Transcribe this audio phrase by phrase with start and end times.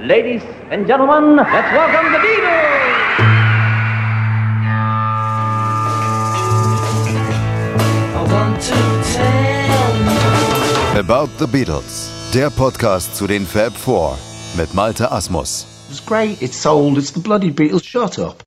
[0.00, 2.78] Ladies and gentlemen, let's welcome the Beatles!
[10.96, 14.16] About the Beatles, der Podcast zu den Fab Four
[14.56, 15.66] mit Malte Asmus.
[15.90, 18.44] It's great, it's sold, it's the bloody Beatles, shut up.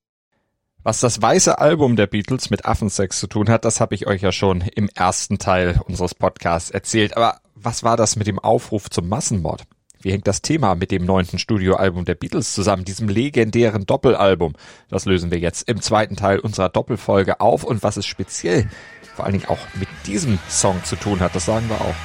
[0.83, 4.21] Was das weiße Album der Beatles mit Affensex zu tun hat, das habe ich euch
[4.21, 7.17] ja schon im ersten Teil unseres Podcasts erzählt.
[7.17, 9.65] Aber was war das mit dem Aufruf zum Massenmord?
[10.01, 14.53] Wie hängt das Thema mit dem neunten Studioalbum der Beatles zusammen, diesem legendären Doppelalbum?
[14.89, 18.67] Das lösen wir jetzt im zweiten Teil unserer Doppelfolge auf und was es speziell
[19.15, 21.95] vor allen Dingen auch mit diesem Song zu tun hat, das sagen wir auch.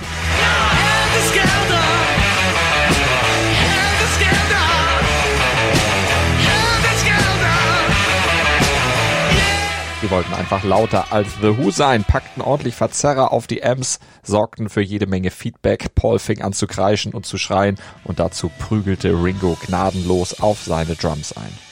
[10.06, 14.68] Die wollten einfach lauter als The Who sein, packten ordentlich Verzerrer auf die Amps, sorgten
[14.68, 15.96] für jede Menge Feedback.
[15.96, 17.74] Paul fing an zu kreischen und zu schreien
[18.04, 21.65] und dazu prügelte Ringo gnadenlos auf seine Drums ein.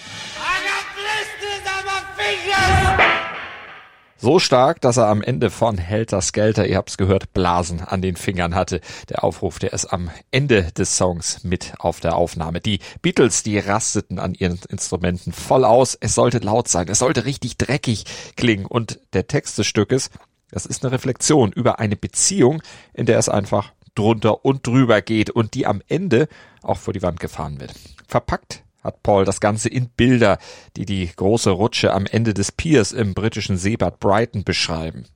[4.24, 8.16] So stark, dass er am Ende von Helter Skelter, ihr habt's gehört, Blasen an den
[8.16, 8.80] Fingern hatte.
[9.10, 12.62] Der Aufruf, der ist am Ende des Songs mit auf der Aufnahme.
[12.62, 15.94] Die Beatles, die rasteten an ihren Instrumenten voll aus.
[16.00, 18.64] Es sollte laut sein, es sollte richtig dreckig klingen.
[18.64, 20.08] Und der Text des Stückes,
[20.50, 22.62] das ist eine Reflexion über eine Beziehung,
[22.94, 26.28] in der es einfach drunter und drüber geht und die am Ende
[26.62, 27.74] auch vor die Wand gefahren wird.
[28.08, 30.38] Verpackt hat Paul das Ganze in Bilder,
[30.76, 35.06] die die große Rutsche am Ende des Piers im britischen Seebad Brighton beschreiben.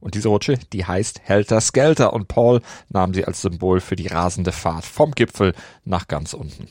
[0.00, 4.06] Und diese Rutsche, die heißt Helter Skelter und Paul nahm sie als Symbol für die
[4.06, 6.68] rasende Fahrt vom Gipfel nach ganz unten.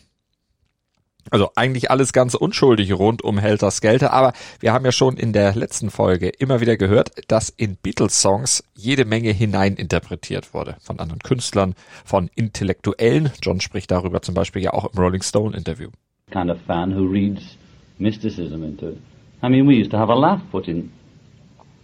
[1.31, 5.31] Also eigentlich alles ganz unschuldig rund um Helter Skelter, aber wir haben ja schon in
[5.31, 10.77] der letzten Folge immer wieder gehört, dass in Beatles-Songs jede Menge hineininterpretiert wurde.
[10.81, 13.31] Von anderen Künstlern, von Intellektuellen.
[13.43, 15.89] John spricht darüber zum Beispiel ja auch im Rolling Stone-Interview.
[16.31, 17.57] Kind of fan who reads
[17.97, 18.97] mysticism into it.
[19.41, 20.91] I mean, we used to have a laugh putting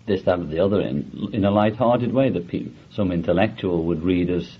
[0.05, 4.03] this, that, or the other in, in a light-hearted way that pe- some intellectual would
[4.03, 4.57] read as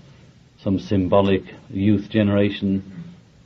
[0.58, 2.82] some symbolic youth generation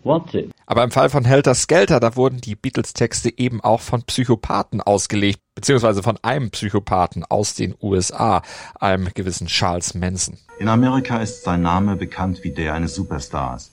[0.02, 0.50] what's it.
[0.66, 5.40] Aber im Fall von Helter Skelter, da wurden die Beatles-Texte eben auch von Psychopathen ausgelegt,
[5.56, 8.42] beziehungsweise von einem Psychopathen aus den USA,
[8.78, 10.38] einem gewissen Charles Manson.
[10.60, 13.72] In Amerika ist sein Name bekannt wie der eines Superstars.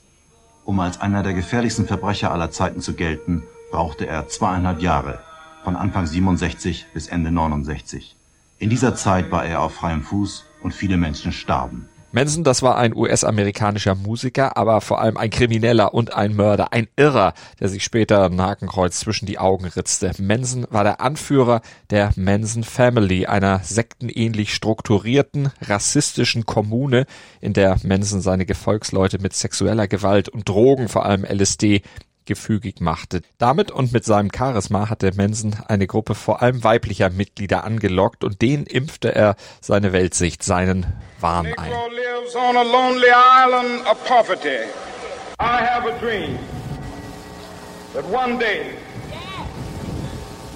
[0.68, 5.20] Um als einer der gefährlichsten Verbrecher aller Zeiten zu gelten, brauchte er zweieinhalb Jahre,
[5.64, 8.18] von Anfang 67 bis Ende 69.
[8.60, 11.88] In dieser Zeit war er auf freiem Fuß und viele Menschen starben.
[12.14, 16.88] Manson, das war ein US-amerikanischer Musiker, aber vor allem ein Krimineller und ein Mörder, ein
[16.96, 20.14] Irrer, der sich später ein Hakenkreuz zwischen die Augen ritzte.
[20.18, 27.06] Manson war der Anführer der Manson Family, einer sektenähnlich strukturierten, rassistischen Kommune,
[27.42, 31.82] in der Manson seine Gefolgsleute mit sexueller Gewalt und Drogen, vor allem LSD,
[32.28, 33.22] gefügig machte.
[33.40, 38.42] Damit und mit seinem Charisma hatte Manson eine Gruppe vor allem weiblicher Mitglieder angelockt und
[38.44, 40.86] denen impfte er seine Weltsicht, seinen
[41.20, 41.72] Wahn ein.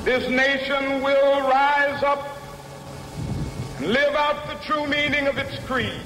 [0.04, 2.36] This nation will rise up
[3.78, 6.02] and live out the true meaning of its creed.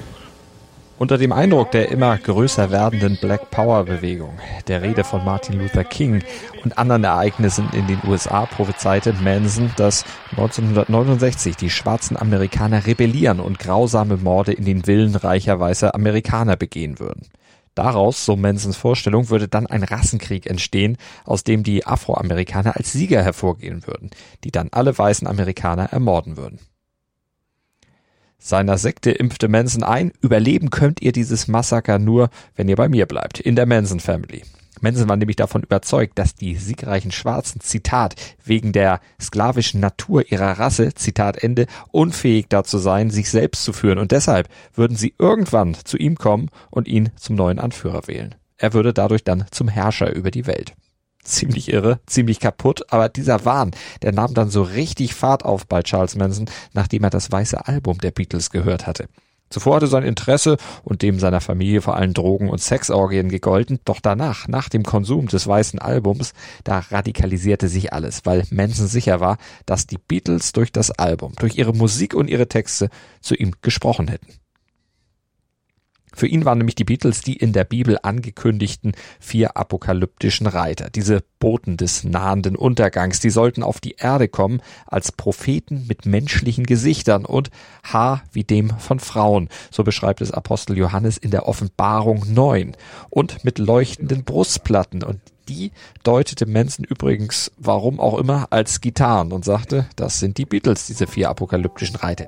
[0.98, 5.84] Unter dem Eindruck der immer größer werdenden Black Power Bewegung, der Rede von Martin Luther
[5.84, 6.22] King
[6.64, 13.58] und anderen Ereignissen in den USA prophezeite Manson, dass 1969 die schwarzen Amerikaner rebellieren und
[13.58, 17.28] grausame Morde in den Villen reicher weißer Amerikaner begehen würden.
[17.74, 20.96] Daraus, so Mansons Vorstellung, würde dann ein Rassenkrieg entstehen,
[21.26, 24.08] aus dem die Afroamerikaner als Sieger hervorgehen würden,
[24.44, 26.58] die dann alle weißen Amerikaner ermorden würden.
[28.38, 33.06] Seiner Sekte impfte Manson ein, überleben könnt ihr dieses Massaker nur, wenn ihr bei mir
[33.06, 34.42] bleibt, in der Manson Family.
[34.80, 38.14] Manson war nämlich davon überzeugt, dass die siegreichen Schwarzen, Zitat,
[38.44, 43.98] wegen der sklavischen Natur ihrer Rasse, Zitat Ende, unfähig dazu seien, sich selbst zu führen
[43.98, 48.34] und deshalb würden sie irgendwann zu ihm kommen und ihn zum neuen Anführer wählen.
[48.58, 50.74] Er würde dadurch dann zum Herrscher über die Welt
[51.26, 55.82] ziemlich irre, ziemlich kaputt, aber dieser Wahn, der nahm dann so richtig Fahrt auf bei
[55.82, 59.08] Charles Manson, nachdem er das weiße Album der Beatles gehört hatte.
[59.48, 64.00] Zuvor hatte sein Interesse und dem seiner Familie vor allem Drogen und Sexorgien gegolten, doch
[64.00, 66.32] danach, nach dem Konsum des weißen Albums,
[66.64, 71.56] da radikalisierte sich alles, weil Manson sicher war, dass die Beatles durch das Album, durch
[71.56, 72.90] ihre Musik und ihre Texte
[73.20, 74.26] zu ihm gesprochen hätten.
[76.16, 81.22] Für ihn waren nämlich die Beatles die in der Bibel angekündigten vier apokalyptischen Reiter, diese
[81.38, 87.26] Boten des nahenden Untergangs, die sollten auf die Erde kommen als Propheten mit menschlichen Gesichtern
[87.26, 87.50] und
[87.84, 92.72] Haar wie dem von Frauen, so beschreibt es Apostel Johannes in der Offenbarung 9,
[93.10, 95.02] und mit leuchtenden Brustplatten.
[95.02, 95.20] Und
[95.50, 95.70] die
[96.02, 101.06] deutete Manson übrigens, warum auch immer, als Gitarren und sagte, das sind die Beatles, diese
[101.06, 102.26] vier apokalyptischen Reiter.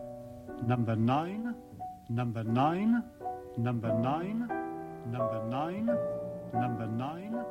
[0.66, 1.54] Number nine,
[2.10, 3.02] number nine,
[3.58, 4.48] number nine,
[5.10, 5.90] number nine,
[6.52, 7.44] number nine,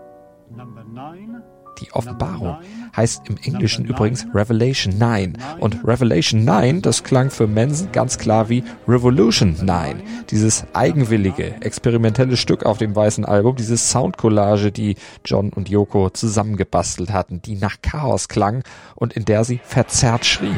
[0.49, 1.43] number nine.
[1.81, 2.57] Die Offenbarung
[2.95, 5.37] heißt im Englischen übrigens Revelation 9.
[5.59, 10.01] Und Revelation 9, das klang für Manson ganz klar wie Revolution 9.
[10.31, 17.11] Dieses eigenwillige, experimentelle Stück auf dem weißen Album, diese Soundcollage, die John und Yoko zusammengebastelt
[17.11, 18.63] hatten, die nach Chaos klang
[18.95, 20.57] und in der sie verzerrt schrien.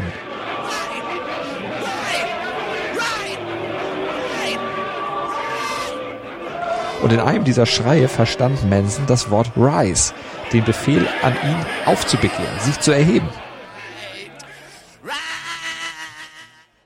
[7.02, 10.14] Und in einem dieser Schreie verstand Manson das Wort Rise,
[10.52, 13.30] den Befehl an ihn aufzubegehren, sich zu erheben.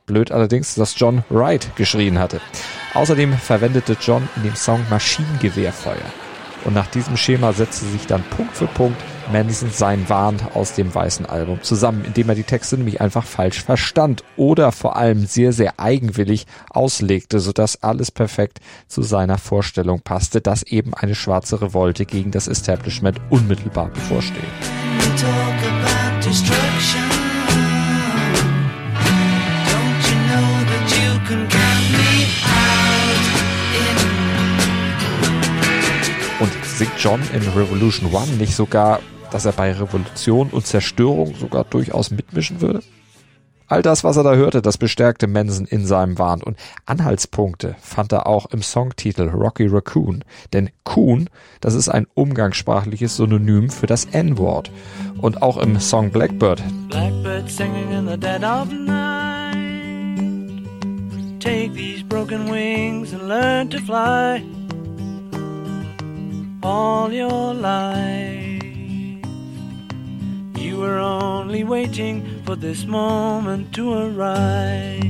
[0.05, 2.41] Blöd allerdings, dass John Wright geschrien hatte.
[2.93, 5.95] Außerdem verwendete John in dem Song Maschinengewehrfeuer.
[6.65, 8.97] Und nach diesem Schema setzte sich dann Punkt für Punkt
[9.31, 13.63] Manson seinen Wahn aus dem weißen Album zusammen, indem er die Texte nämlich einfach falsch
[13.63, 20.41] verstand oder vor allem sehr, sehr eigenwillig auslegte, sodass alles perfekt zu seiner Vorstellung passte,
[20.41, 24.43] dass eben eine schwarze Revolte gegen das Establishment unmittelbar bevorsteht.
[36.77, 38.99] Singt John in Revolution One nicht sogar
[39.33, 42.83] dass er bei Revolution und Zerstörung sogar durchaus mitmischen würde?
[43.67, 48.11] All das, was er da hörte, das bestärkte Manson in seinem Wahn und Anhaltspunkte fand
[48.11, 50.23] er auch im Songtitel Rocky Raccoon.
[50.51, 51.29] Denn Coon,
[51.61, 54.69] das ist ein umgangssprachliches Synonym für das N-Wort.
[55.17, 56.61] Und auch im Song Blackbird.
[56.89, 59.55] Blackbird singing in the dead of night.
[61.39, 64.43] Take these broken wings and learn to fly.
[66.63, 68.63] All your life.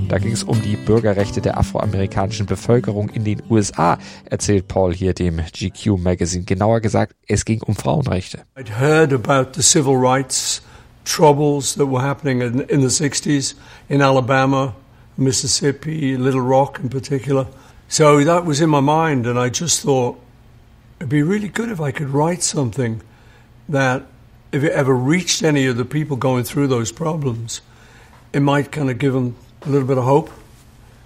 [0.10, 5.14] Da ging es um die Bürgerrechte der afroamerikanischen Bevölkerung in den USA, erzählt Paul hier
[5.14, 6.44] dem GQ Magazine.
[6.44, 8.46] Genauer gesagt, es ging um Frauenrechte.
[8.58, 10.62] I'd heard about the civil rights
[11.06, 13.56] troubles that were happening in, in the 60s
[13.90, 14.74] in Alabama,
[15.18, 17.46] Mississippi, Little Rock in particular.
[17.88, 20.23] So that was in my mind and I just thought
[21.00, 23.02] it'd be really good if I could write something
[23.70, 24.04] that
[24.52, 27.62] if it ever reached any of the people going through those problems,
[28.32, 30.30] it might kind of give them a little bit of hope.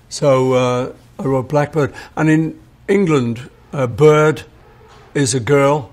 [0.09, 1.93] So uh, I wrote Blackbird.
[2.15, 4.43] And in England, a bird
[5.13, 5.91] is a girl.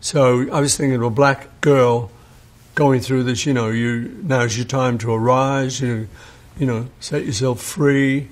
[0.00, 2.10] So I was thinking of a black girl
[2.74, 6.08] going through this, you know, you now's your time to arise, you,
[6.58, 8.28] you know, set yourself free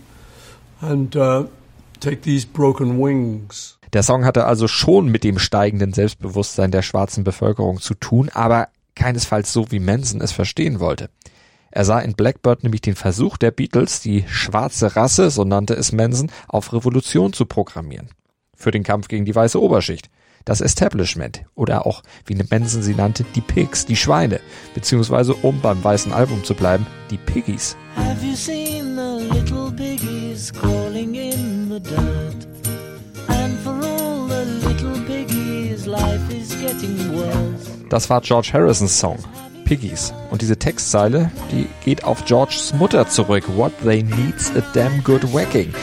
[0.81, 1.47] and uh,
[2.01, 3.79] take these broken wings.
[3.93, 8.69] Der Song hatte also schon mit dem steigenden Selbstbewusstsein der schwarzen Bevölkerung zu tun, aber
[8.95, 11.11] keinesfalls so, wie Manson es verstehen wollte.
[11.73, 15.93] Er sah in Blackbird nämlich den Versuch der Beatles, die schwarze Rasse, so nannte es
[15.93, 18.11] Manson, auf Revolution zu programmieren.
[18.57, 20.11] Für den Kampf gegen die weiße Oberschicht.
[20.45, 24.41] Das Establishment oder auch, wie Manson sie nannte, die Pigs, die Schweine,
[24.75, 27.77] beziehungsweise, um beim weißen Album zu bleiben, die Piggies.
[27.95, 32.51] Have you seen the little piggies crawling in the dirt?
[37.89, 39.19] Das war George Harrisons Song,
[39.65, 40.15] Piggies.
[40.31, 43.45] Und diese Textzeile, die geht auf Georges Mutter zurück.
[43.57, 45.75] What they need's a damn good whacking.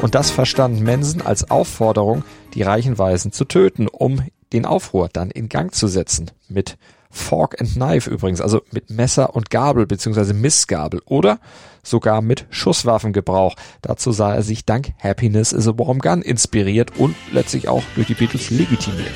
[0.00, 5.30] Und das verstand Manson als Aufforderung, die reichen Weisen zu töten, um den Aufruhr dann
[5.30, 6.30] in Gang zu setzen.
[6.48, 6.78] Mit
[7.14, 11.38] Fork and Knife übrigens, also mit Messer und Gabel beziehungsweise Missgabel oder
[11.82, 13.54] sogar mit Schusswaffengebrauch.
[13.82, 18.08] Dazu sah er sich dank Happiness is a Warm Gun inspiriert und letztlich auch durch
[18.08, 19.12] die Beatles legitimiert.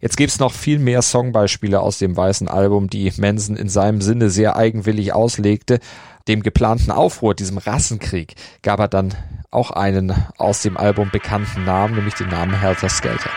[0.00, 4.30] Jetzt gibt's noch viel mehr Songbeispiele aus dem weißen Album, die Manson in seinem Sinne
[4.30, 5.78] sehr eigenwillig auslegte.
[6.26, 9.14] Dem geplanten Aufruhr, diesem Rassenkrieg, gab er dann
[9.50, 13.30] auch einen aus dem Album bekannten Namen, nämlich den Namen Helter Skelter.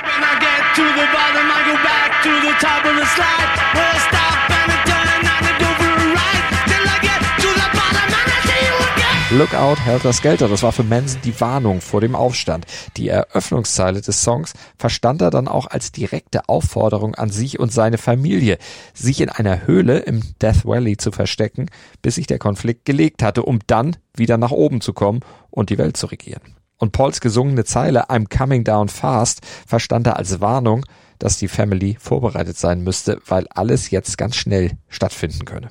[9.38, 10.48] Look out, Helter Skelter.
[10.48, 12.68] Das war für Manson die Warnung vor dem Aufstand.
[12.98, 17.98] Die Eröffnungszeile des Songs verstand er dann auch als direkte Aufforderung an sich und seine
[17.98, 18.60] Familie,
[18.94, 21.72] sich in einer Höhle im Death Valley zu verstecken,
[22.04, 25.80] bis sich der Konflikt gelegt hatte, um dann wieder nach oben zu kommen und die
[25.80, 26.56] Welt zu regieren.
[26.78, 30.86] Und Pauls gesungene Zeile I'm coming down fast verstand er als Warnung,
[31.18, 35.70] dass die Family vorbereitet sein müsste, weil alles jetzt ganz schnell stattfinden könne.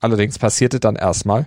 [0.00, 1.46] Allerdings passierte dann erstmal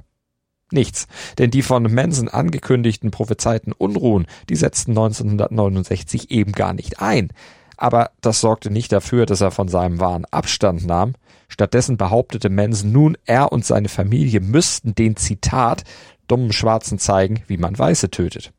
[0.73, 7.29] nichts, denn die von Manson angekündigten prophezeiten Unruhen, die setzten 1969 eben gar nicht ein.
[7.77, 11.13] Aber das sorgte nicht dafür, dass er von seinem Wahn Abstand nahm.
[11.47, 15.83] Stattdessen behauptete Manson nun, er und seine Familie müssten den Zitat
[16.27, 18.53] dummen Schwarzen zeigen, wie man Weiße tötet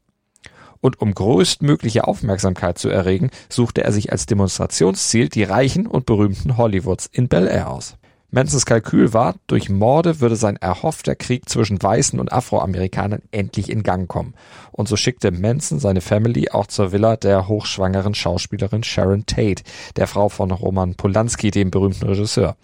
[0.84, 6.58] und um größtmögliche Aufmerksamkeit zu erregen, suchte er sich als Demonstrationsziel die reichen und berühmten
[6.58, 7.96] Hollywoods in Bel Air aus.
[8.34, 13.84] Mansons Kalkül war, durch Morde würde sein erhoffter Krieg zwischen Weißen und Afroamerikanern endlich in
[13.84, 14.34] Gang kommen.
[14.72, 19.62] Und so schickte Manson seine Family auch zur Villa der hochschwangeren Schauspielerin Sharon Tate,
[19.94, 22.56] der Frau von Roman Polanski, dem berühmten Regisseur.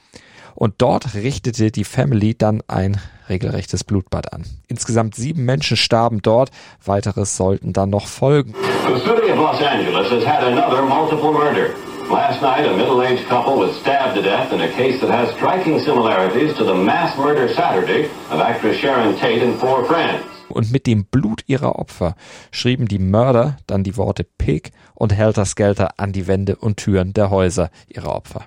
[0.56, 4.46] Und dort richtete die Family dann ein regelrechtes Blutbad an.
[4.66, 6.50] Insgesamt sieben Menschen starben dort,
[6.84, 8.56] weiteres sollten dann noch folgen.
[8.88, 11.68] The city of Los Angeles has had another multiple murder.
[12.10, 15.78] Last night, a middle-aged couple was stabbed to death in a case that has striking
[15.78, 20.24] similarities to the mass murder Saturday of actress Sharon Tate and four friends.
[20.48, 22.16] Und mit dem Blut ihrer Opfer
[22.50, 27.12] schrieben die Mörder dann die Worte Pig und Helter Skelter an die Wände und Türen
[27.12, 28.46] der Häuser ihrer Opfer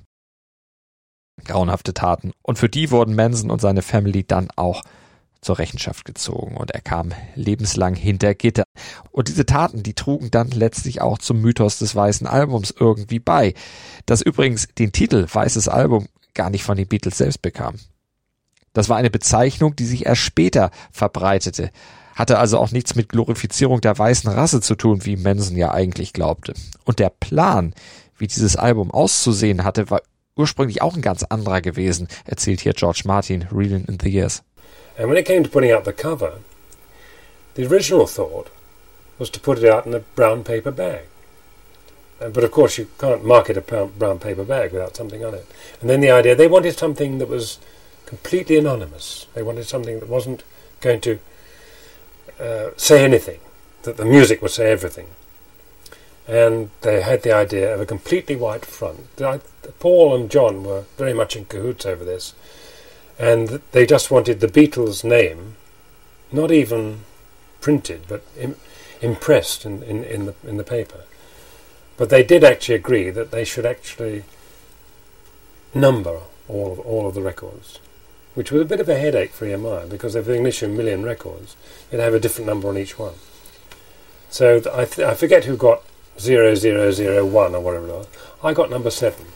[1.46, 2.32] grauenhafte Taten.
[2.42, 4.84] Und für die wurden Manson und seine Family dann auch
[5.44, 8.64] zur Rechenschaft gezogen und er kam lebenslang hinter Gitter.
[9.12, 13.54] Und diese Taten, die trugen dann letztlich auch zum Mythos des Weißen Albums irgendwie bei,
[14.06, 17.76] das übrigens den Titel Weißes Album gar nicht von den Beatles selbst bekam.
[18.74, 21.70] Das war eine Bezeichnung, die sich erst später verbreitete,
[22.16, 26.14] hatte also auch nichts mit Glorifizierung der weißen Rasse zu tun, wie Manson ja eigentlich
[26.14, 26.54] glaubte.
[26.84, 27.74] Und der Plan,
[28.18, 30.02] wie dieses Album auszusehen hatte, war
[30.36, 34.44] ursprünglich auch ein ganz anderer gewesen, erzählt hier George Martin, Reeling in the Years.
[34.98, 36.40] And when it came to putting out the cover,
[37.56, 38.50] the original thought
[39.20, 41.06] was to put it out in a brown paper bag.
[42.20, 45.46] But of course, you can't market a brown paper bag without something on it.
[45.82, 47.60] And then the idea, they wanted something that was
[48.06, 49.28] completely anonymous.
[49.34, 50.44] They wanted something that wasn't
[50.80, 51.20] going to
[52.40, 53.40] uh, say anything,
[53.84, 55.08] that the music would say everything
[56.28, 59.08] and they had the idea of a completely white front.
[59.80, 62.34] Paul and John were very much in cahoots over this,
[63.24, 65.56] and they just wanted the Beatles' name,
[66.30, 67.00] not even
[67.62, 68.58] printed, but Im-
[69.02, 71.06] impressed in, in, in, the, in the paper.
[71.96, 74.26] But they did actually agree that they should actually
[75.74, 77.80] number all of, all of the records,
[78.34, 81.02] which was a bit of a headache for EMI because if they issue a million
[81.04, 81.56] records,
[81.92, 83.14] you'd have a different number on each one.
[84.32, 85.82] So I, th- I forget who got
[86.20, 88.08] 0001 or whatever it was.
[88.44, 89.28] I got number seven.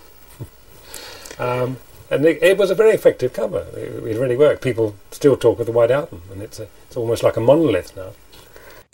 [1.39, 1.77] um,
[2.09, 3.65] and it, it, was a very effective cover.
[3.75, 4.61] It, it, really worked.
[4.61, 7.95] People still talk of the White Album, and it's, a, it's almost like a monolith
[7.95, 8.13] now.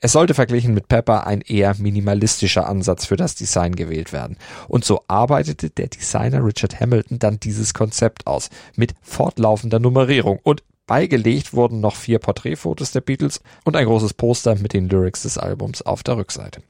[0.06, 4.36] Es sollte verglichen mit Pepper ein eher minimalistischer Ansatz für das Design gewählt werden.
[4.68, 10.42] Und so arbeitete der Designer Richard Hamilton dann dieses Konzept aus, mit fortlaufender Nummerierung.
[10.44, 15.24] Und beigelegt wurden noch vier Porträtfotos der Beatles und ein großes Poster mit den Lyrics
[15.24, 16.62] des Albums auf der Rückseite.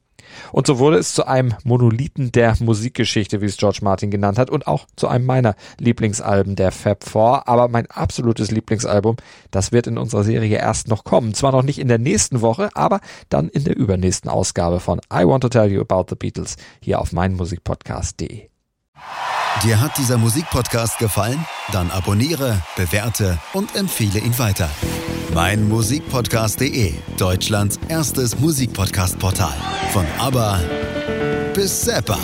[0.51, 4.49] Und so wurde es zu einem Monolithen der Musikgeschichte, wie es George Martin genannt hat,
[4.49, 7.47] und auch zu einem meiner Lieblingsalben der Fab Four.
[7.47, 9.17] Aber mein absolutes Lieblingsalbum,
[9.51, 11.33] das wird in unserer Serie erst noch kommen.
[11.33, 12.99] Zwar noch nicht in der nächsten Woche, aber
[13.29, 16.99] dann in der übernächsten Ausgabe von I Want to Tell You About the Beatles hier
[16.99, 18.49] auf meinmusikpodcast.de.
[19.61, 21.45] Dir hat dieser Musikpodcast gefallen?
[21.71, 24.69] Dann abonniere, bewerte und empfehle ihn weiter.
[25.33, 29.53] Mein Musikpodcast.de, Deutschlands erstes Musikpodcast-Portal.
[29.91, 30.59] Von ABBA
[31.55, 32.19] bis Zappa.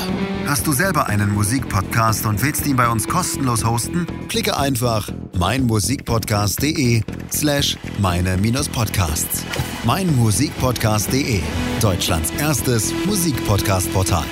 [0.46, 4.06] Hast du selber einen Musikpodcast und willst ihn bei uns kostenlos hosten?
[4.28, 7.02] Klicke einfach meinmusikpodcast.de
[7.32, 9.44] slash meine-podcasts.
[9.86, 11.42] Mein Musikpodcast.de,
[11.82, 14.26] Deutschlands erstes Musikpodcast-Portal.